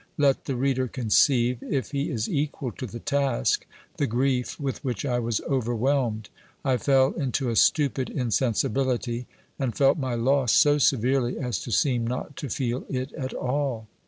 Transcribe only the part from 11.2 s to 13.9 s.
as to seem not to feel it at all.